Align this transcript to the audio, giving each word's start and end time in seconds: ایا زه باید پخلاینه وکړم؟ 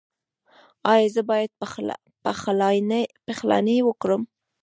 ایا 0.91 1.07
زه 1.15 1.21
باید 1.29 1.51
پخلاینه 3.27 3.79
وکړم؟ 3.87 4.21